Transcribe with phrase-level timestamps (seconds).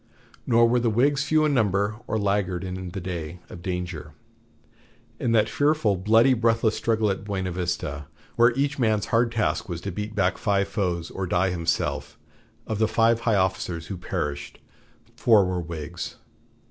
[0.47, 4.13] Nor were the Whigs few in number or laggard in the day of danger.
[5.19, 9.79] In that fearful, bloody, breathless struggle at Buena Vista, where each man's hard task was
[9.81, 12.17] to beat back five foes or die himself,
[12.65, 14.57] of the five high officers who perished,
[15.15, 16.15] four were Whigs.